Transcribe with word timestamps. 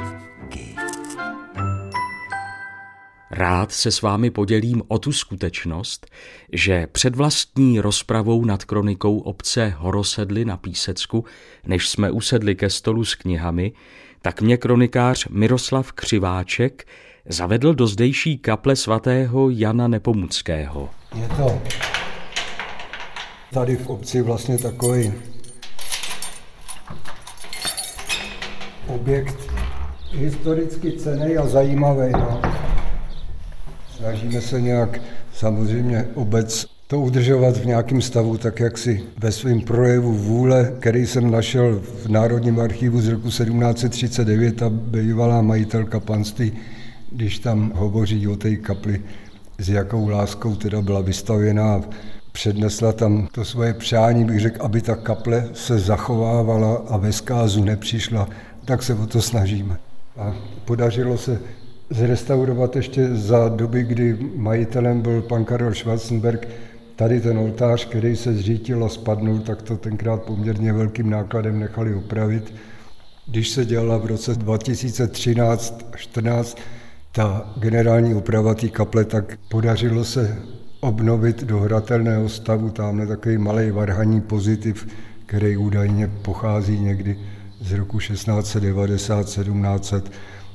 Rád 3.30 3.72
se 3.72 3.90
s 3.90 4.02
vámi 4.02 4.30
podělím 4.30 4.82
o 4.88 4.98
tu 4.98 5.12
skutečnost, 5.12 6.06
že 6.52 6.86
před 6.92 7.16
vlastní 7.16 7.80
rozpravou 7.80 8.44
nad 8.44 8.64
kronikou 8.64 9.18
obce 9.18 9.74
Horosedly 9.76 10.44
na 10.44 10.56
Písecku, 10.56 11.24
než 11.66 11.88
jsme 11.88 12.10
usedli 12.10 12.54
ke 12.54 12.70
stolu 12.70 13.04
s 13.04 13.14
knihami, 13.14 13.72
tak 14.22 14.40
mě 14.40 14.56
kronikář 14.56 15.28
Miroslav 15.28 15.92
Křiváček 15.92 16.86
zavedl 17.28 17.74
do 17.74 17.86
zdejší 17.86 18.38
kaple 18.38 18.76
svatého 18.76 19.50
Jana 19.50 19.88
Nepomuckého. 19.88 20.90
Je 21.14 21.28
to 21.28 21.62
tady 23.54 23.76
v 23.76 23.86
obci 23.86 24.22
vlastně 24.22 24.58
takový 24.58 25.12
objekt 28.86 29.36
historicky 30.12 30.92
cený 30.92 31.36
a 31.36 31.46
zajímavý. 31.46 32.12
No. 32.12 32.42
Snažíme 33.96 34.40
se 34.40 34.60
nějak 34.60 35.00
samozřejmě 35.32 36.06
obec 36.14 36.66
to 36.86 37.00
udržovat 37.00 37.56
v 37.56 37.66
nějakém 37.66 38.02
stavu, 38.02 38.38
tak 38.38 38.60
jak 38.60 38.78
si 38.78 39.04
ve 39.18 39.32
svém 39.32 39.60
projevu 39.60 40.12
vůle, 40.12 40.72
který 40.78 41.06
jsem 41.06 41.30
našel 41.30 41.80
v 42.04 42.08
Národním 42.08 42.60
archivu 42.60 43.00
z 43.00 43.08
roku 43.08 43.28
1739 43.28 44.62
a 44.62 44.70
bývalá 44.70 45.42
majitelka 45.42 46.00
panství, 46.00 46.52
když 47.10 47.38
tam 47.38 47.72
hovoří 47.74 48.28
o 48.28 48.36
té 48.36 48.56
kapli, 48.56 49.02
s 49.58 49.68
jakou 49.68 50.08
láskou 50.08 50.54
teda 50.54 50.82
byla 50.82 51.00
vystavěná, 51.00 51.80
přednesla 52.34 52.92
tam 52.92 53.28
to 53.32 53.44
svoje 53.44 53.74
přání, 53.74 54.24
bych 54.24 54.40
řekl, 54.40 54.64
aby 54.64 54.80
ta 54.80 54.96
kaple 54.96 55.48
se 55.52 55.78
zachovávala 55.78 56.82
a 56.88 56.96
ve 56.96 57.12
zkázu 57.12 57.64
nepřišla, 57.64 58.28
tak 58.64 58.82
se 58.82 58.94
o 58.94 59.06
to 59.06 59.22
snažíme. 59.22 59.76
A 60.16 60.34
podařilo 60.64 61.18
se 61.18 61.40
zrestaurovat 61.90 62.76
ještě 62.76 63.14
za 63.14 63.48
doby, 63.48 63.82
kdy 63.82 64.18
majitelem 64.36 65.00
byl 65.00 65.22
pan 65.22 65.44
Karel 65.44 65.74
Schwarzenberg, 65.74 66.48
tady 66.96 67.20
ten 67.20 67.38
oltář, 67.38 67.84
který 67.84 68.16
se 68.16 68.34
zřítil 68.34 68.84
a 68.84 68.88
spadnul, 68.88 69.38
tak 69.38 69.62
to 69.62 69.76
tenkrát 69.76 70.22
poměrně 70.22 70.72
velkým 70.72 71.10
nákladem 71.10 71.60
nechali 71.60 71.94
opravit. 71.94 72.54
Když 73.26 73.50
se 73.50 73.64
dělala 73.64 73.98
v 73.98 74.06
roce 74.06 74.32
2013-14 74.32 76.56
ta 77.12 77.52
generální 77.56 78.14
oprava 78.14 78.54
té 78.54 78.68
kaple, 78.68 79.04
tak 79.04 79.38
podařilo 79.48 80.04
se 80.04 80.38
obnovit 80.84 81.44
do 81.44 81.58
hratelného 81.58 82.28
stavu 82.28 82.70
tamhle 82.70 83.06
takový 83.06 83.38
malý 83.38 83.70
varhaní 83.70 84.20
pozitiv, 84.20 84.88
který 85.26 85.56
údajně 85.56 86.10
pochází 86.22 86.80
někdy 86.80 87.18
z 87.60 87.72
roku 87.72 87.98
1690, 87.98 89.24
1700 89.24 90.12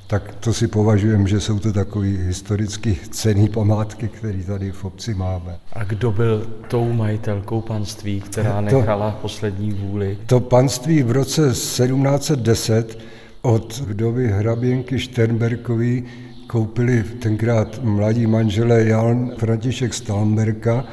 tak 0.10 0.36
to 0.40 0.54
si 0.54 0.68
považujeme, 0.68 1.28
že 1.28 1.40
jsou 1.40 1.60
to 1.60 1.74
takové 1.74 2.08
historicky 2.08 2.98
cené 3.10 3.50
památky, 3.50 4.08
které 4.08 4.44
tady 4.44 4.72
v 4.72 4.86
obci 4.86 5.14
máme. 5.14 5.58
A 5.74 5.84
kdo 5.84 6.12
byl 6.12 6.48
tou 6.68 6.94
majitelkou 6.94 7.62
panství, 7.62 8.22
která 8.22 8.62
nechala 8.62 9.12
to, 9.12 9.18
poslední 9.22 9.72
vůli? 9.72 10.18
To 10.26 10.40
panství 10.40 11.04
v 11.04 11.12
roce 11.12 11.42
1710 11.50 13.00
od 13.42 13.78
vdovy 13.78 14.28
hraběnky 14.28 15.00
Šternberkový 15.00 16.04
koupili 16.50 17.04
tenkrát 17.04 17.84
mladí 17.84 18.28
manželé 18.28 18.84
Jan 18.84 19.32
František 19.38 19.94
Stalmberka 19.94 20.86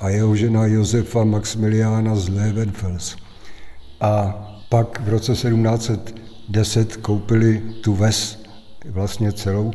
a 0.00 0.08
jeho 0.08 0.36
žena 0.36 0.66
Josefa 0.66 1.24
Maximiliána 1.24 2.16
z 2.16 2.28
Levenfels. 2.28 3.16
A 4.00 4.34
pak 4.68 5.00
v 5.00 5.08
roce 5.08 5.32
1710 5.32 6.96
koupili 6.96 7.62
tu 7.80 7.94
ves 7.94 8.42
vlastně 8.90 9.32
celou 9.32 9.72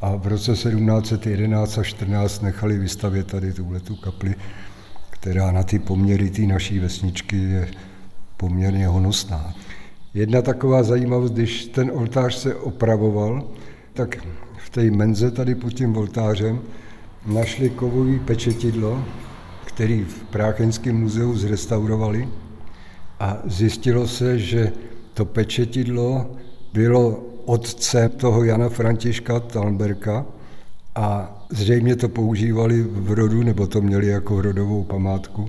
a 0.00 0.16
v 0.16 0.26
roce 0.26 0.52
1711 0.52 1.78
a 1.78 1.82
14 1.82 2.42
nechali 2.42 2.78
vystavět 2.78 3.26
tady 3.26 3.52
tuhle 3.52 3.80
tu 3.80 3.96
kapli, 3.96 4.34
která 5.10 5.52
na 5.52 5.62
ty 5.62 5.78
poměry 5.78 6.30
té 6.30 6.42
naší 6.42 6.78
vesničky 6.78 7.36
je 7.36 7.68
poměrně 8.36 8.86
honosná. 8.86 9.54
Jedna 10.14 10.42
taková 10.42 10.82
zajímavost, 10.82 11.32
když 11.32 11.66
ten 11.66 11.90
oltář 11.94 12.34
se 12.34 12.54
opravoval, 12.54 13.48
tak 13.92 14.18
té 14.72 14.90
menze 14.90 15.30
tady 15.30 15.54
pod 15.54 15.70
tím 15.70 15.96
oltářem 15.96 16.60
našli 17.26 17.70
kovový 17.70 18.18
pečetidlo, 18.18 19.04
který 19.64 20.04
v 20.04 20.24
Práchenském 20.24 20.96
muzeu 20.96 21.36
zrestaurovali 21.36 22.28
a 23.20 23.38
zjistilo 23.44 24.08
se, 24.08 24.38
že 24.38 24.72
to 25.14 25.24
pečetidlo 25.24 26.26
bylo 26.72 27.24
otce 27.44 28.08
toho 28.08 28.44
Jana 28.44 28.68
Františka 28.68 29.40
Talberka 29.40 30.26
a 30.94 31.38
zřejmě 31.50 31.96
to 31.96 32.08
používali 32.08 32.82
v 32.82 33.12
rodu, 33.12 33.42
nebo 33.42 33.66
to 33.66 33.80
měli 33.80 34.06
jako 34.06 34.42
rodovou 34.42 34.84
památku. 34.84 35.48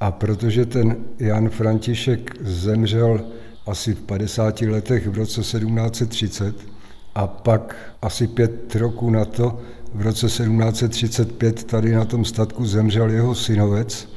A 0.00 0.10
protože 0.10 0.66
ten 0.66 0.96
Jan 1.18 1.48
František 1.48 2.36
zemřel 2.40 3.20
asi 3.66 3.94
v 3.94 4.02
50 4.02 4.60
letech 4.60 5.08
v 5.08 5.14
roce 5.14 5.40
1730 5.40 6.75
a 7.16 7.26
pak 7.26 7.76
asi 8.02 8.26
pět 8.26 8.76
roků 8.76 9.10
na 9.10 9.24
to, 9.24 9.60
v 9.94 10.02
roce 10.02 10.26
1735 10.26 11.64
tady 11.64 11.92
na 11.92 12.04
tom 12.04 12.24
statku 12.24 12.66
zemřel 12.66 13.10
jeho 13.10 13.34
synovec, 13.34 14.08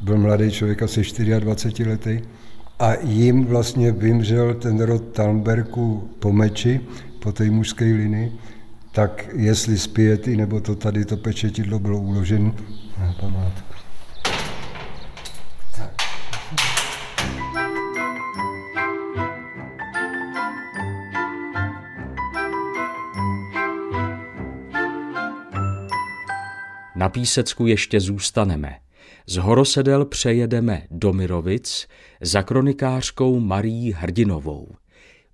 byl 0.00 0.18
mladý 0.18 0.50
člověk, 0.50 0.82
asi 0.82 1.02
24 1.40 1.90
letý, 1.90 2.20
a 2.78 2.94
jim 2.94 3.44
vlastně 3.44 3.92
vymřel 3.92 4.54
ten 4.54 4.80
rod 4.80 5.02
Talmberku 5.12 6.10
po 6.18 6.32
meči, 6.32 6.80
po 7.22 7.32
té 7.32 7.50
mužské 7.50 7.84
linii, 7.84 8.32
tak 8.92 9.28
jestli 9.34 9.78
zpěty, 9.78 10.36
nebo 10.36 10.60
to 10.60 10.74
tady 10.74 11.04
to 11.04 11.16
pečetidlo 11.16 11.78
bylo 11.78 11.98
uloženo 11.98 12.54
na 12.98 13.14
památku. 13.20 13.67
Na 27.08 27.12
Písecku 27.12 27.66
ještě 27.66 28.00
zůstaneme. 28.00 28.76
Z 29.26 29.36
Horosedel 29.36 30.04
přejedeme 30.04 30.82
do 30.90 31.12
Mirovic 31.12 31.88
za 32.20 32.42
kronikářkou 32.42 33.40
Marí 33.40 33.92
Hrdinovou. 33.92 34.68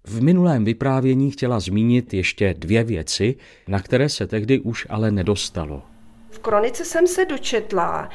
V 0.05 0.23
minulém 0.23 0.65
vyprávění 0.65 1.31
chtěla 1.31 1.61
zmínit 1.61 2.15
ještě 2.15 2.55
dvě 2.59 2.85
věci, 2.85 3.37
na 3.69 3.81
které 3.81 4.09
se 4.09 4.27
tehdy 4.27 4.61
už 4.61 4.87
ale 4.91 5.11
nedostalo. 5.11 5.83
V 6.31 6.39
kronice 6.39 6.85
jsem 6.85 7.07
se 7.07 7.25
dočetla 7.25 8.11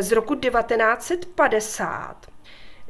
z 0.00 0.12
roku 0.12 0.34
1950, 0.34 2.26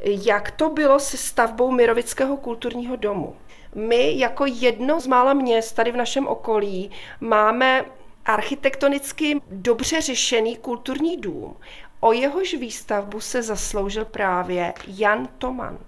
jak 0.05 0.51
to 0.51 0.71
bylo 0.71 1.01
se 1.01 1.17
stavbou 1.17 1.71
Mirovického 1.71 2.37
kulturního 2.37 2.97
domu. 2.97 3.37
My 3.75 4.19
jako 4.19 4.47
jedno 4.47 5.01
z 5.01 5.07
mála 5.07 5.35
měst 5.35 5.73
tady 5.73 5.93
v 5.93 5.97
našem 5.97 6.27
okolí 6.27 6.91
máme 7.21 7.85
architektonicky 8.25 9.41
dobře 9.51 10.01
řešený 10.01 10.57
kulturní 10.57 11.17
dům. 11.17 11.57
O 12.01 12.13
jehož 12.13 12.55
výstavbu 12.55 13.21
se 13.21 13.43
zasloužil 13.43 14.05
právě 14.05 14.75
Jan 14.87 15.29
Toman. 15.39 15.79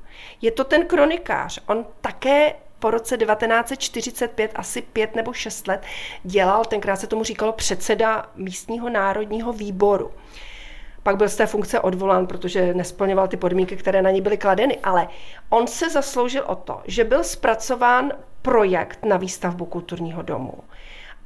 Je 0.43 0.51
to 0.51 0.65
ten 0.65 0.87
kronikář. 0.87 1.61
On 1.67 1.87
také 2.01 2.55
po 2.79 2.91
roce 2.91 3.17
1945, 3.17 4.51
asi 4.55 4.83
pět 4.83 5.17
nebo 5.17 5.33
šest 5.33 5.69
let, 5.69 5.83
dělal, 6.23 6.65
tenkrát 6.65 6.97
se 6.97 7.07
tomu 7.07 7.25
říkalo 7.25 7.53
předseda 7.53 8.31
místního 8.37 8.91
národního 8.91 9.53
výboru. 9.53 10.13
Pak 11.03 11.17
byl 11.17 11.29
z 11.29 11.37
té 11.37 11.47
funkce 11.47 11.81
odvolán, 11.81 12.27
protože 12.27 12.75
nesplňoval 12.75 13.29
ty 13.29 13.37
podmínky, 13.37 13.77
které 13.77 14.03
na 14.03 14.11
ní 14.11 14.21
byly 14.21 14.37
kladeny, 14.37 14.79
ale 14.83 15.09
on 15.49 15.67
se 15.67 15.91
zasloužil 15.91 16.45
o 16.47 16.55
to, 16.55 16.83
že 16.85 17.05
byl 17.05 17.25
zpracován 17.25 18.13
projekt 18.43 19.05
na 19.05 19.17
výstavbu 19.17 19.65
kulturního 19.65 20.23
domu. 20.23 20.53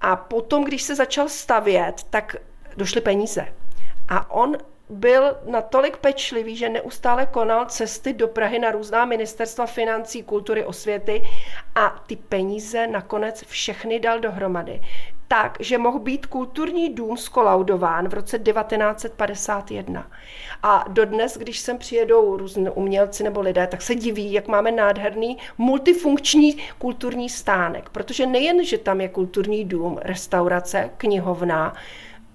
A 0.00 0.16
potom, 0.16 0.64
když 0.64 0.82
se 0.82 0.94
začal 0.94 1.28
stavět, 1.28 2.02
tak 2.10 2.36
došly 2.76 3.00
peníze. 3.00 3.46
A 4.08 4.30
on 4.30 4.56
byl 4.90 5.36
natolik 5.46 5.96
pečlivý, 5.96 6.56
že 6.56 6.68
neustále 6.68 7.26
konal 7.26 7.66
cesty 7.66 8.12
do 8.12 8.28
Prahy 8.28 8.58
na 8.58 8.70
různá 8.70 9.04
ministerstva 9.04 9.66
financí, 9.66 10.22
kultury, 10.22 10.64
osvěty 10.64 11.22
a 11.74 12.04
ty 12.06 12.16
peníze 12.16 12.86
nakonec 12.86 13.44
všechny 13.46 14.00
dal 14.00 14.20
dohromady. 14.20 14.80
Tak, 15.32 15.56
že 15.60 15.78
mohl 15.78 15.98
být 15.98 16.26
kulturní 16.26 16.94
dům 16.94 17.16
skolaudován 17.16 18.08
v 18.08 18.14
roce 18.14 18.38
1951. 18.38 20.10
A 20.62 20.84
dodnes, 20.88 21.36
když 21.36 21.58
sem 21.58 21.78
přijedou 21.78 22.36
různí 22.36 22.68
umělci 22.70 23.24
nebo 23.24 23.40
lidé, 23.40 23.66
tak 23.66 23.82
se 23.82 23.94
diví, 23.94 24.32
jak 24.32 24.48
máme 24.48 24.72
nádherný 24.72 25.38
multifunkční 25.58 26.56
kulturní 26.78 27.28
stánek. 27.28 27.88
Protože 27.90 28.26
nejen, 28.26 28.64
že 28.64 28.78
tam 28.78 29.00
je 29.00 29.08
kulturní 29.08 29.64
dům, 29.64 29.98
restaurace, 30.02 30.90
knihovna, 30.96 31.74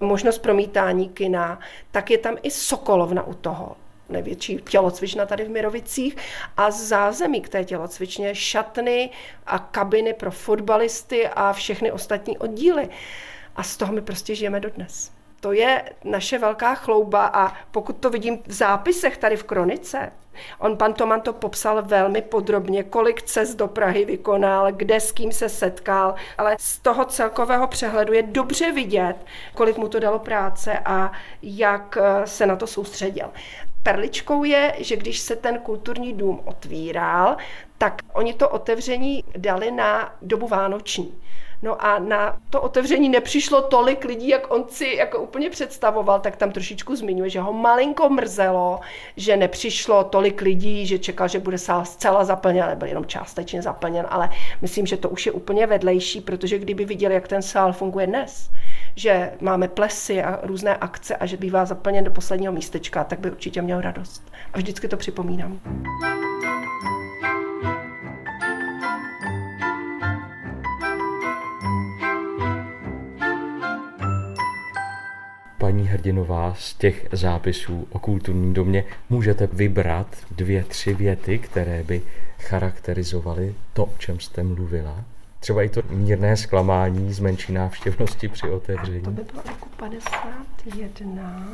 možnost 0.00 0.38
promítání 0.38 1.08
kina, 1.08 1.58
tak 1.90 2.10
je 2.10 2.18
tam 2.18 2.36
i 2.42 2.50
Sokolovna 2.50 3.26
u 3.26 3.34
toho. 3.34 3.76
Největší 4.08 4.56
tělocvična 4.68 5.26
tady 5.26 5.44
v 5.44 5.50
Mirovicích 5.50 6.16
a 6.56 6.70
zázemí 6.70 7.40
k 7.40 7.48
té 7.48 7.64
tělocvičně, 7.64 8.34
šatny 8.34 9.10
a 9.46 9.58
kabiny 9.58 10.14
pro 10.14 10.30
fotbalisty 10.30 11.28
a 11.28 11.52
všechny 11.52 11.92
ostatní 11.92 12.38
oddíly. 12.38 12.88
A 13.56 13.62
z 13.62 13.76
toho 13.76 13.92
my 13.92 14.00
prostě 14.00 14.34
žijeme 14.34 14.60
dodnes. 14.60 15.10
To 15.40 15.52
je 15.52 15.82
naše 16.04 16.38
velká 16.38 16.74
chlouba 16.74 17.26
a 17.26 17.52
pokud 17.70 17.96
to 17.96 18.10
vidím 18.10 18.38
v 18.46 18.52
zápisech 18.52 19.16
tady 19.16 19.36
v 19.36 19.44
Kronice, 19.44 20.12
on 20.58 20.76
pan 20.76 20.94
Toman 20.94 21.20
to 21.20 21.32
popsal 21.32 21.82
velmi 21.82 22.22
podrobně, 22.22 22.82
kolik 22.82 23.22
cest 23.22 23.54
do 23.54 23.68
Prahy 23.68 24.04
vykonal, 24.04 24.72
kde 24.72 25.00
s 25.00 25.12
kým 25.12 25.32
se 25.32 25.48
setkal, 25.48 26.14
ale 26.38 26.56
z 26.60 26.78
toho 26.78 27.04
celkového 27.04 27.66
přehledu 27.66 28.12
je 28.12 28.22
dobře 28.22 28.72
vidět, 28.72 29.16
kolik 29.54 29.76
mu 29.76 29.88
to 29.88 30.00
dalo 30.00 30.18
práce 30.18 30.78
a 30.84 31.12
jak 31.42 31.98
eh, 32.00 32.26
se 32.26 32.46
na 32.46 32.56
to 32.56 32.66
soustředil. 32.66 33.30
Perličkou 33.86 34.44
je, 34.44 34.74
že 34.78 34.96
když 34.96 35.18
se 35.18 35.36
ten 35.36 35.58
kulturní 35.58 36.12
dům 36.12 36.40
otvíral, 36.44 37.36
tak 37.78 38.02
oni 38.12 38.34
to 38.34 38.48
otevření 38.48 39.24
dali 39.36 39.70
na 39.70 40.14
dobu 40.22 40.48
vánoční. 40.48 41.14
No 41.62 41.84
a 41.84 41.98
na 41.98 42.38
to 42.50 42.62
otevření 42.62 43.08
nepřišlo 43.08 43.62
tolik 43.62 44.04
lidí, 44.04 44.28
jak 44.28 44.54
on 44.54 44.64
si 44.68 44.94
jako 44.96 45.18
úplně 45.18 45.50
představoval, 45.50 46.20
tak 46.20 46.36
tam 46.36 46.52
trošičku 46.52 46.96
zmiňuje, 46.96 47.30
že 47.30 47.40
ho 47.40 47.52
malinko 47.52 48.08
mrzelo, 48.08 48.80
že 49.16 49.36
nepřišlo 49.36 50.04
tolik 50.04 50.40
lidí, 50.40 50.86
že 50.86 50.98
čekal, 50.98 51.28
že 51.28 51.38
bude 51.38 51.58
sál 51.58 51.84
zcela 51.84 52.24
zaplněn, 52.24 52.78
byl 52.78 52.88
jenom 52.88 53.06
částečně 53.06 53.62
zaplněn, 53.62 54.06
ale 54.08 54.30
myslím, 54.62 54.86
že 54.86 54.96
to 54.96 55.08
už 55.08 55.26
je 55.26 55.32
úplně 55.32 55.66
vedlejší, 55.66 56.20
protože 56.20 56.58
kdyby 56.58 56.84
viděli, 56.84 57.14
jak 57.14 57.28
ten 57.28 57.42
sál 57.42 57.72
funguje 57.72 58.06
dnes, 58.06 58.50
že 58.96 59.32
máme 59.40 59.68
plesy 59.68 60.22
a 60.22 60.40
různé 60.42 60.76
akce 60.76 61.16
a 61.16 61.26
že 61.26 61.36
bývá 61.36 61.64
zaplněn 61.64 62.04
do 62.04 62.10
posledního 62.10 62.52
místečka, 62.52 63.04
tak 63.04 63.18
by 63.18 63.30
určitě 63.30 63.62
měl 63.62 63.80
radost. 63.80 64.32
A 64.52 64.58
vždycky 64.58 64.88
to 64.88 64.96
připomínám. 64.96 65.60
paní 75.58 75.88
Hrdinová 75.88 76.54
z 76.58 76.74
těch 76.74 77.08
zápisů 77.12 77.86
o 77.90 77.98
kulturním 77.98 78.54
domě 78.54 78.84
můžete 79.10 79.46
vybrat 79.46 80.16
dvě, 80.30 80.64
tři 80.64 80.94
věty, 80.94 81.38
které 81.38 81.82
by 81.82 82.02
charakterizovaly 82.38 83.54
to, 83.72 83.84
o 83.84 83.94
čem 83.98 84.20
jste 84.20 84.42
mluvila? 84.42 85.04
Třeba 85.46 85.62
i 85.62 85.68
to 85.68 85.82
mírné 85.90 86.36
zklamání 86.36 87.12
z 87.12 87.20
menší 87.20 87.52
návštěvnosti 87.52 88.28
při 88.28 88.50
otevření. 88.50 89.02
To 89.02 89.10
by 89.10 89.22
bylo 89.22 89.42
roku 89.48 89.68
51. 89.76 91.48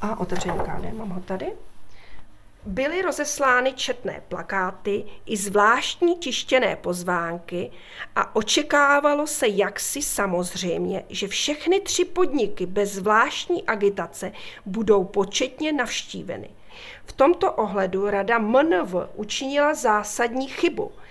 A 0.00 0.20
otevření 0.20 0.58
KD, 0.58 0.92
mám 0.92 1.08
ho 1.08 1.20
tady. 1.20 1.46
Byly 2.66 3.02
rozeslány 3.02 3.72
četné 3.72 4.22
plakáty 4.28 5.04
i 5.26 5.36
zvláštní 5.36 6.16
tištěné 6.16 6.76
pozvánky 6.76 7.70
a 8.16 8.36
očekávalo 8.36 9.26
se 9.26 9.48
jaksi 9.48 10.02
samozřejmě, 10.02 11.04
že 11.08 11.28
všechny 11.28 11.80
tři 11.80 12.04
podniky 12.04 12.66
bez 12.66 12.92
zvláštní 12.92 13.66
agitace 13.66 14.32
budou 14.66 15.04
početně 15.04 15.72
navštíveny. 15.72 16.50
V 17.04 17.12
tomto 17.12 17.52
ohledu 17.52 18.10
rada 18.10 18.38
MNV 18.38 18.94
učinila 19.14 19.74
zásadní 19.74 20.48
chybu– 20.48 20.92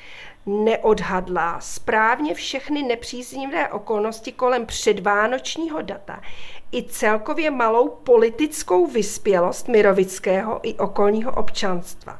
neodhadla 0.45 1.59
správně 1.59 2.33
všechny 2.33 2.83
nepříznivé 2.83 3.69
okolnosti 3.69 4.31
kolem 4.31 4.65
předvánočního 4.65 5.81
data 5.81 6.21
i 6.71 6.83
celkově 6.83 7.51
malou 7.51 7.89
politickou 7.89 8.87
vyspělost 8.87 9.67
Mirovického 9.67 10.59
i 10.63 10.73
okolního 10.73 11.31
občanstva. 11.31 12.19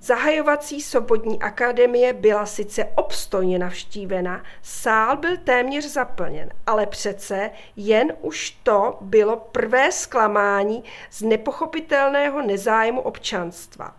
Zahajovací 0.00 0.80
sobotní 0.80 1.42
akademie 1.42 2.12
byla 2.12 2.46
sice 2.46 2.84
obstojně 2.84 3.58
navštívena, 3.58 4.42
sál 4.62 5.16
byl 5.16 5.36
téměř 5.36 5.84
zaplněn, 5.84 6.50
ale 6.66 6.86
přece 6.86 7.50
jen 7.76 8.12
už 8.20 8.50
to 8.50 8.98
bylo 9.00 9.36
prvé 9.36 9.92
zklamání 9.92 10.84
z 11.10 11.22
nepochopitelného 11.22 12.42
nezájmu 12.42 13.00
občanstva. 13.00 13.96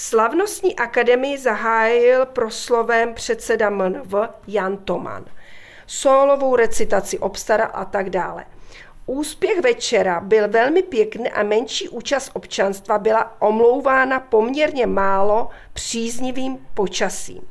Slavnostní 0.00 0.76
akademii 0.76 1.38
zahájil 1.38 2.26
proslovem 2.26 3.14
předseda 3.14 3.70
MNV 3.70 4.14
Jan 4.46 4.76
Toman. 4.76 5.24
Solovou 5.86 6.56
recitaci 6.56 7.18
obstara 7.18 7.64
a 7.64 7.84
tak 7.84 8.10
dále. 8.10 8.44
Úspěch 9.06 9.60
večera 9.60 10.20
byl 10.20 10.48
velmi 10.48 10.82
pěkný 10.82 11.30
a 11.30 11.42
menší 11.42 11.88
účast 11.88 12.30
občanstva 12.34 12.98
byla 12.98 13.42
omlouvána 13.42 14.20
poměrně 14.20 14.86
málo 14.86 15.48
příznivým 15.72 16.66
počasím. 16.74 17.48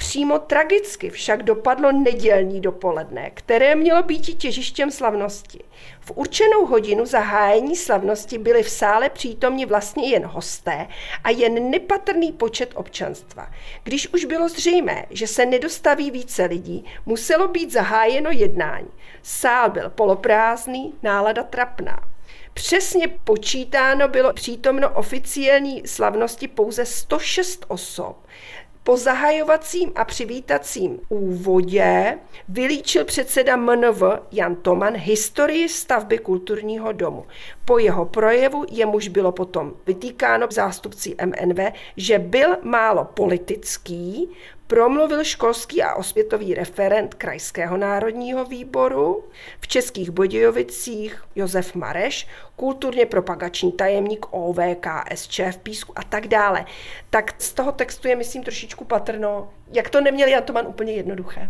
Přímo 0.00 0.38
tragicky 0.38 1.10
však 1.10 1.42
dopadlo 1.42 1.92
nedělní 1.92 2.60
dopoledne, 2.60 3.30
které 3.30 3.74
mělo 3.74 4.02
být 4.02 4.38
těžištěm 4.38 4.90
slavnosti. 4.90 5.64
V 6.00 6.12
určenou 6.14 6.66
hodinu 6.66 7.06
zahájení 7.06 7.76
slavnosti 7.76 8.38
byli 8.38 8.62
v 8.62 8.70
sále 8.70 9.08
přítomni 9.10 9.66
vlastně 9.66 10.10
jen 10.10 10.24
hosté 10.24 10.88
a 11.24 11.30
jen 11.30 11.70
nepatrný 11.70 12.32
počet 12.32 12.70
občanstva. 12.74 13.50
Když 13.82 14.08
už 14.14 14.24
bylo 14.24 14.48
zřejmé, 14.48 15.06
že 15.10 15.26
se 15.26 15.46
nedostaví 15.46 16.10
více 16.10 16.44
lidí, 16.44 16.84
muselo 17.06 17.48
být 17.48 17.72
zahájeno 17.72 18.30
jednání. 18.30 18.90
Sál 19.22 19.70
byl 19.70 19.90
poloprázdný, 19.90 20.94
nálada 21.02 21.42
trapná. 21.42 22.10
Přesně 22.54 23.08
počítáno 23.08 24.08
bylo 24.08 24.32
přítomno 24.32 24.90
oficiální 24.90 25.82
slavnosti 25.86 26.48
pouze 26.48 26.86
106 26.86 27.64
osob, 27.68 28.16
po 28.84 28.96
zahajovacím 28.96 29.92
a 29.94 30.04
přivítacím 30.04 31.00
úvodě 31.08 32.18
vylíčil 32.48 33.04
předseda 33.04 33.56
MNV 33.56 34.02
Jan 34.32 34.56
Toman 34.56 34.94
historii 34.96 35.68
stavby 35.68 36.18
kulturního 36.18 36.92
domu. 36.92 37.26
Po 37.64 37.78
jeho 37.78 38.04
projevu 38.04 38.64
jemuž 38.70 39.08
bylo 39.08 39.32
potom 39.32 39.72
vytýkáno 39.86 40.46
zástupci 40.52 41.16
MNV, 41.24 41.72
že 41.96 42.18
byl 42.18 42.56
málo 42.62 43.04
politický, 43.04 44.28
promluvil 44.70 45.24
školský 45.24 45.82
a 45.82 45.94
osvětový 45.94 46.54
referent 46.54 47.14
Krajského 47.14 47.76
národního 47.76 48.44
výboru, 48.44 49.24
v 49.60 49.68
Českých 49.68 50.10
Budějovicích 50.10 51.24
Josef 51.34 51.74
Mareš, 51.74 52.26
kulturně 52.56 53.06
propagační 53.06 53.72
tajemník 53.72 54.26
OVKSČ 54.30 55.40
v 55.50 55.56
Písku 55.56 55.92
a 55.96 56.02
tak 56.02 56.28
dále. 56.28 56.64
Tak 57.10 57.42
z 57.42 57.52
toho 57.52 57.72
textu 57.72 58.08
je, 58.08 58.16
myslím, 58.16 58.42
trošičku 58.42 58.84
patrno, 58.84 59.50
jak 59.72 59.90
to 59.90 60.00
neměl 60.00 60.28
Jan 60.28 60.42
Toman 60.42 60.66
úplně 60.66 60.92
jednoduché. 60.92 61.48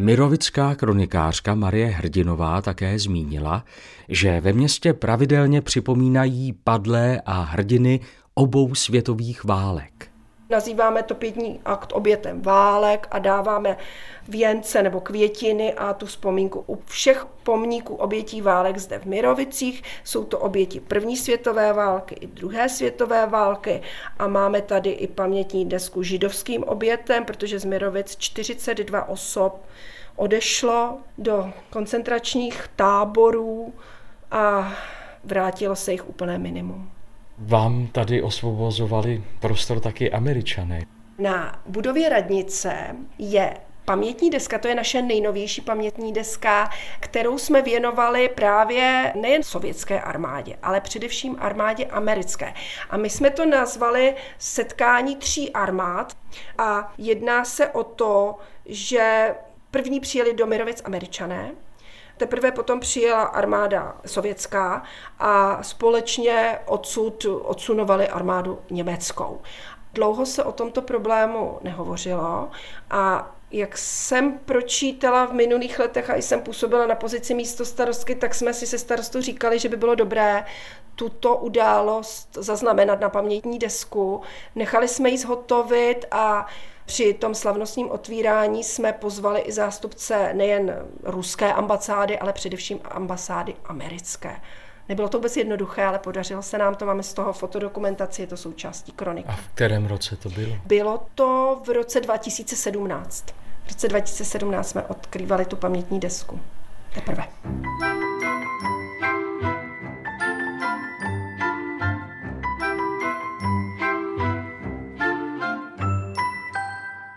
Mirovická 0.00 0.74
kronikářka 0.74 1.54
Marie 1.54 1.86
Hrdinová 1.86 2.62
také 2.62 2.98
zmínila, 2.98 3.64
že 4.08 4.40
ve 4.40 4.52
městě 4.52 4.92
pravidelně 4.92 5.60
připomínají 5.60 6.52
padlé 6.52 7.20
a 7.26 7.42
hrdiny 7.42 8.00
obou 8.34 8.74
světových 8.74 9.44
válek. 9.44 10.09
Nazýváme 10.50 11.02
to 11.02 11.14
pětní 11.14 11.60
akt 11.64 11.92
obětem 11.92 12.42
válek 12.42 13.08
a 13.10 13.18
dáváme 13.18 13.76
věnce 14.28 14.82
nebo 14.82 15.00
květiny 15.00 15.74
a 15.74 15.94
tu 15.94 16.06
vzpomínku 16.06 16.64
u 16.66 16.82
všech 16.86 17.26
pomníků 17.42 17.94
obětí 17.94 18.42
válek 18.42 18.78
zde 18.78 18.98
v 18.98 19.04
Mirovicích. 19.04 19.82
Jsou 20.04 20.24
to 20.24 20.38
oběti 20.38 20.80
první 20.80 21.16
světové 21.16 21.72
války 21.72 22.14
i 22.14 22.26
druhé 22.26 22.68
světové 22.68 23.26
války 23.26 23.82
a 24.18 24.26
máme 24.26 24.62
tady 24.62 24.90
i 24.90 25.06
pamětní 25.06 25.66
desku 25.66 26.02
židovským 26.02 26.64
obětem, 26.64 27.24
protože 27.24 27.58
z 27.58 27.64
Mirovic 27.64 28.16
42 28.16 29.08
osob 29.08 29.66
odešlo 30.16 30.98
do 31.18 31.52
koncentračních 31.70 32.64
táborů 32.76 33.72
a 34.30 34.72
vrátilo 35.24 35.76
se 35.76 35.92
jich 35.92 36.08
úplné 36.08 36.38
minimum. 36.38 36.90
Vám 37.40 37.86
tady 37.86 38.22
osvobozovali 38.22 39.24
prostor 39.40 39.80
taky 39.80 40.12
američané. 40.12 40.80
Na 41.18 41.62
budově 41.66 42.08
radnice 42.08 42.96
je 43.18 43.56
pamětní 43.84 44.30
deska, 44.30 44.58
to 44.58 44.68
je 44.68 44.74
naše 44.74 45.02
nejnovější 45.02 45.60
pamětní 45.60 46.12
deska, 46.12 46.70
kterou 47.00 47.38
jsme 47.38 47.62
věnovali 47.62 48.28
právě 48.28 49.12
nejen 49.20 49.42
sovětské 49.42 50.00
armádě, 50.00 50.56
ale 50.62 50.80
především 50.80 51.36
armádě 51.40 51.84
americké. 51.84 52.54
A 52.90 52.96
my 52.96 53.10
jsme 53.10 53.30
to 53.30 53.46
nazvali 53.46 54.14
setkání 54.38 55.16
tří 55.16 55.52
armád 55.52 56.16
a 56.58 56.92
jedná 56.98 57.44
se 57.44 57.68
o 57.68 57.84
to, 57.84 58.34
že 58.66 59.34
první 59.70 60.00
přijeli 60.00 60.34
do 60.34 60.46
Mirovic 60.46 60.82
američané, 60.84 61.50
Teprve 62.20 62.52
potom 62.52 62.80
přijela 62.80 63.22
armáda 63.22 63.96
sovětská 64.06 64.82
a 65.18 65.62
společně 65.62 66.58
odsud 66.66 67.26
odsunovali 67.42 68.08
armádu 68.08 68.58
německou. 68.70 69.40
Dlouho 69.92 70.26
se 70.26 70.44
o 70.44 70.52
tomto 70.52 70.82
problému 70.82 71.58
nehovořilo 71.62 72.50
a 72.90 73.32
jak 73.50 73.78
jsem 73.78 74.38
pročítala 74.38 75.24
v 75.24 75.32
minulých 75.32 75.78
letech 75.78 76.10
a 76.10 76.16
jsem 76.16 76.40
působila 76.40 76.86
na 76.86 76.94
pozici 76.94 77.34
místo 77.34 77.64
starostky, 77.64 78.14
tak 78.14 78.34
jsme 78.34 78.54
si 78.54 78.66
se 78.66 78.78
starostou 78.78 79.20
říkali, 79.20 79.58
že 79.58 79.68
by 79.68 79.76
bylo 79.76 79.94
dobré 79.94 80.44
tuto 80.94 81.36
událost 81.36 82.28
zaznamenat 82.34 83.00
na 83.00 83.08
pamětní 83.08 83.58
desku. 83.58 84.22
Nechali 84.54 84.88
jsme 84.88 85.10
ji 85.10 85.18
zhotovit 85.18 86.04
a 86.10 86.46
při 86.90 87.14
tom 87.14 87.34
slavnostním 87.34 87.90
otvírání 87.90 88.64
jsme 88.64 88.92
pozvali 88.92 89.40
i 89.40 89.52
zástupce 89.52 90.34
nejen 90.34 90.76
ruské 91.02 91.52
ambasády, 91.52 92.18
ale 92.18 92.32
především 92.32 92.80
ambasády 92.84 93.54
americké. 93.64 94.36
Nebylo 94.88 95.08
to 95.08 95.18
vůbec 95.18 95.36
jednoduché, 95.36 95.84
ale 95.84 95.98
podařilo 95.98 96.42
se 96.42 96.58
nám 96.58 96.74
to. 96.74 96.86
Máme 96.86 97.02
z 97.02 97.14
toho 97.14 97.32
fotodokumentaci, 97.32 98.22
je 98.22 98.26
to 98.26 98.36
součástí 98.36 98.92
kroniky. 98.92 99.28
A 99.28 99.32
v 99.32 99.48
kterém 99.48 99.86
roce 99.86 100.16
to 100.16 100.28
bylo? 100.28 100.56
Bylo 100.64 101.06
to 101.14 101.60
v 101.64 101.68
roce 101.68 102.00
2017. 102.00 103.24
V 103.64 103.68
roce 103.68 103.88
2017 103.88 104.68
jsme 104.68 104.82
odkrývali 104.82 105.44
tu 105.44 105.56
pamětní 105.56 106.00
desku. 106.00 106.40
Teprve. 106.94 107.28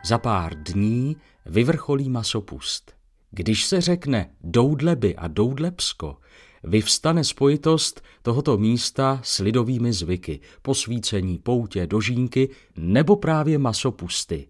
Za 0.06 0.18
pár 0.18 0.64
dní 0.64 1.18
vyvrcholí 1.46 2.10
masopust. 2.10 2.94
Když 3.32 3.66
se 3.66 3.82
řekne 3.82 4.30
Doudleby 4.42 5.16
a 5.16 5.28
Doudlebsko, 5.28 6.18
vyvstane 6.64 7.24
spojitost 7.24 8.02
tohoto 8.22 8.58
místa 8.58 9.20
s 9.24 9.40
lidovými 9.40 9.94
zvyky, 9.94 10.40
posvícení 10.62 11.38
poutě, 11.38 11.88
dožínky 11.88 12.50
nebo 12.78 13.16
právě 13.16 13.58
masopusty. 13.58 14.48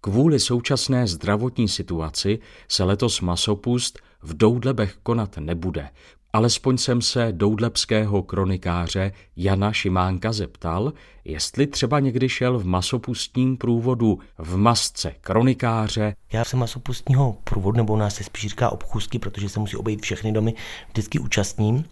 Kvůli 0.00 0.40
současné 0.40 1.06
zdravotní 1.06 1.68
situaci 1.68 2.38
se 2.68 2.84
letos 2.84 3.20
masopust 3.20 3.98
v 4.22 4.36
Doudlebech 4.36 4.96
konat 5.02 5.36
nebude, 5.38 5.88
Alespoň 6.34 6.78
jsem 6.78 7.02
se 7.02 7.32
doudlebského 7.32 8.22
kronikáře 8.22 9.12
Jana 9.36 9.72
Šimánka 9.72 10.32
zeptal, 10.32 10.92
jestli 11.24 11.66
třeba 11.66 12.00
někdy 12.00 12.28
šel 12.28 12.58
v 12.58 12.64
masopustním 12.64 13.56
průvodu 13.56 14.18
v 14.38 14.56
masce 14.56 15.14
kronikáře. 15.20 16.16
Já 16.32 16.44
se 16.44 16.56
masopustního 16.56 17.36
průvodu, 17.44 17.76
nebo 17.76 17.92
u 17.92 17.96
nás 17.96 18.14
se 18.14 18.24
spíš 18.24 18.50
říká 18.50 18.70
obchůzky, 18.70 19.18
protože 19.18 19.48
se 19.48 19.60
musí 19.60 19.76
obejít 19.76 20.02
všechny 20.02 20.32
domy, 20.32 20.54
vždycky 20.88 21.18
účastním. 21.18 21.84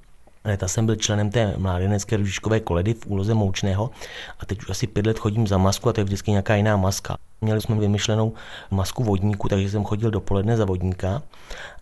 Leta 0.44 0.68
jsem 0.68 0.87
byl 0.87 0.97
členem 0.97 1.30
té 1.30 1.54
mládenecké 1.56 2.16
ružičkové 2.16 2.61
koledy 2.61 2.94
v 2.94 3.06
úloze 3.06 3.35
Moučného 3.35 3.90
a 4.38 4.47
teď 4.47 4.62
už 4.62 4.70
asi 4.70 4.87
pět 4.87 5.06
let 5.06 5.18
chodím 5.18 5.47
za 5.47 5.59
masku 5.59 5.88
a 5.88 5.92
to 5.92 6.00
je 6.00 6.04
vždycky 6.04 6.30
nějaká 6.30 6.54
jiná 6.54 6.76
maska. 6.76 7.16
Měli 7.40 7.61
jsme 7.61 7.76
vymyšlenou 7.76 8.32
masku 8.70 9.04
vodníku, 9.04 9.49
takže 9.49 9.70
jsem 9.70 9.85
chodil 9.85 10.11
dopoledne 10.11 10.56
za 10.56 10.64
vodníka 10.64 11.23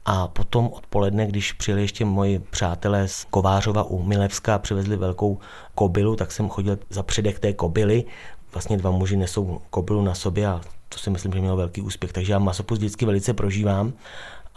a 0.05 0.29
potom 0.29 0.71
odpoledne, 0.73 1.27
když 1.27 1.53
přijeli 1.53 1.83
ještě 1.83 2.05
moji 2.05 2.39
přátelé 2.39 3.09
z 3.09 3.25
Kovářova 3.25 3.83
u 3.83 4.03
Milevska 4.03 4.55
a 4.55 4.59
přivezli 4.59 4.97
velkou 4.97 5.39
kobylu, 5.75 6.17
tak 6.17 6.33
jsem 6.33 6.49
chodil 6.49 6.79
za 6.91 7.03
předek 7.03 7.39
té 7.39 7.53
kobily. 7.53 8.05
Vlastně 8.53 8.77
dva 8.77 8.91
muži 8.91 9.17
nesou 9.17 9.61
kobylu 9.71 10.03
na 10.03 10.15
sobě 10.15 10.47
a 10.47 10.61
to 10.89 10.99
si 10.99 11.11
myslím, 11.11 11.33
že 11.33 11.41
mělo 11.41 11.57
velký 11.57 11.81
úspěch. 11.81 12.13
Takže 12.13 12.33
já 12.33 12.39
masopust 12.39 12.81
vždycky 12.81 13.07
velice 13.07 13.35
prožívám 13.35 13.93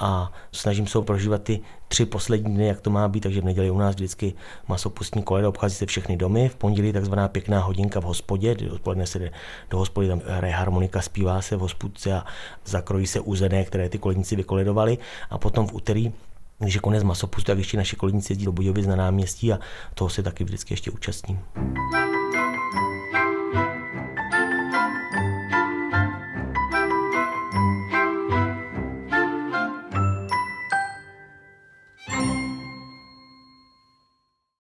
a 0.01 0.31
snažím 0.51 0.87
se 0.87 1.01
prožívat 1.01 1.43
ty 1.43 1.59
tři 1.87 2.05
poslední 2.05 2.55
dny, 2.55 2.67
jak 2.67 2.81
to 2.81 2.89
má 2.89 3.07
být, 3.07 3.19
takže 3.19 3.41
v 3.41 3.43
neděli 3.43 3.71
u 3.71 3.77
nás 3.77 3.95
vždycky 3.95 4.33
masopustní 4.67 5.23
koleda, 5.23 5.49
obchází 5.49 5.75
se 5.75 5.85
všechny 5.85 6.17
domy, 6.17 6.49
v 6.49 6.55
pondělí 6.55 6.93
takzvaná 6.93 7.27
pěkná 7.27 7.59
hodinka 7.59 7.99
v 7.99 8.03
hospodě, 8.03 8.55
kdy 8.55 8.69
odpoledne 8.69 9.07
se 9.07 9.19
jde 9.19 9.31
do 9.69 9.77
hospody, 9.77 10.07
tam 10.07 10.21
hraje 10.25 10.53
harmonika, 10.53 11.01
zpívá 11.01 11.41
se 11.41 11.55
v 11.55 11.59
hospodce 11.59 12.13
a 12.13 12.25
zakrojí 12.65 13.07
se 13.07 13.19
uzené, 13.19 13.63
které 13.63 13.89
ty 13.89 13.97
koledníci 13.97 14.35
vykoledovali 14.35 14.97
a 15.29 15.37
potom 15.37 15.67
v 15.67 15.73
úterý 15.73 16.13
když 16.59 16.75
je 16.75 16.81
konec 16.81 17.03
masopustu, 17.03 17.47
tak 17.47 17.57
ještě 17.57 17.77
naši 17.77 17.95
koledníci 17.95 18.33
jezdí 18.33 18.45
do 18.45 18.51
Budějovic 18.51 18.87
na 18.87 18.95
náměstí 18.95 19.53
a 19.53 19.59
toho 19.93 20.09
se 20.09 20.23
taky 20.23 20.43
vždycky 20.43 20.73
ještě 20.73 20.91
účastním. 20.91 21.39